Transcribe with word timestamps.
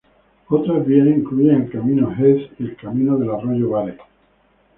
Otras 0.49 0.83
vías 0.83 1.05
incluyen 1.05 1.61
el 1.61 1.69
camino 1.69 2.11
Heath 2.11 2.53
y 2.57 2.63
el 2.63 2.75
camino 2.75 3.19
del 3.19 3.29
arroyo 3.29 3.69
Bare. 3.69 3.99